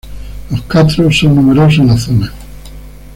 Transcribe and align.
Los 0.49 0.63
castros 0.63 1.19
son 1.19 1.35
numerosos 1.35 1.77
en 1.77 1.87
la 1.89 1.95
zona. 1.99 2.33